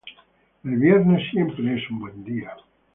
[0.63, 2.57] El viernes siempre es un buen día.